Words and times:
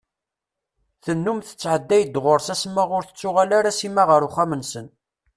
Tennum 1.03 1.39
tattɛedday-d 1.41 2.15
ɣur-s 2.23 2.47
asma 2.53 2.83
ur 2.95 3.03
tettuɣal 3.05 3.51
ara 3.57 3.71
Sima 3.79 4.03
ɣer 4.09 4.21
uxxam-nsen. 4.27 4.87